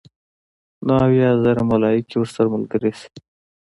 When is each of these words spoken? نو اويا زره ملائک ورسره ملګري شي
نو 0.85 0.93
اويا 1.05 1.29
زره 1.43 1.61
ملائک 1.71 2.05
ورسره 2.19 2.47
ملګري 2.55 2.91
شي 2.99 3.09